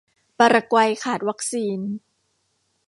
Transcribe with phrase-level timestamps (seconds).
[0.39, 1.79] ปารากวัยขาดวัคซีน